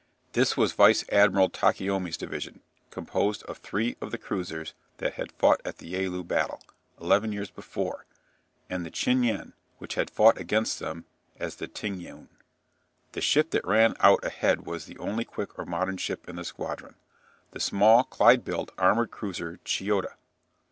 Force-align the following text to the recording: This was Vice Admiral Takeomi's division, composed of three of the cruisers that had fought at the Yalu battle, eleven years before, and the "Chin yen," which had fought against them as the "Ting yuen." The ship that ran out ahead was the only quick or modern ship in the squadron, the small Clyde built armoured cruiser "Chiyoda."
This 0.33 0.57
was 0.57 0.73
Vice 0.73 1.05
Admiral 1.09 1.47
Takeomi's 1.51 2.17
division, 2.17 2.61
composed 2.89 3.43
of 3.43 3.59
three 3.59 3.97
of 4.01 4.09
the 4.09 4.17
cruisers 4.17 4.73
that 4.97 5.13
had 5.13 5.31
fought 5.31 5.61
at 5.63 5.77
the 5.77 5.89
Yalu 5.93 6.23
battle, 6.27 6.59
eleven 6.99 7.31
years 7.31 7.51
before, 7.51 8.07
and 8.67 8.83
the 8.83 8.89
"Chin 8.89 9.21
yen," 9.21 9.53
which 9.77 9.93
had 9.93 10.09
fought 10.09 10.39
against 10.39 10.79
them 10.79 11.05
as 11.37 11.57
the 11.57 11.67
"Ting 11.67 11.99
yuen." 11.99 12.29
The 13.11 13.21
ship 13.21 13.51
that 13.51 13.63
ran 13.63 13.95
out 13.99 14.25
ahead 14.25 14.65
was 14.65 14.85
the 14.85 14.97
only 14.97 15.23
quick 15.23 15.55
or 15.59 15.65
modern 15.67 15.97
ship 15.97 16.27
in 16.27 16.35
the 16.37 16.45
squadron, 16.45 16.95
the 17.51 17.59
small 17.59 18.03
Clyde 18.03 18.43
built 18.43 18.71
armoured 18.79 19.11
cruiser 19.11 19.59
"Chiyoda." 19.63 20.15